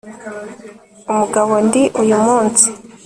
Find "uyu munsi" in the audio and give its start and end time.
2.01-2.65